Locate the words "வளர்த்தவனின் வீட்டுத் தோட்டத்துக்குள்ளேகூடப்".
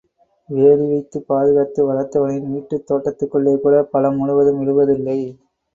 1.87-3.91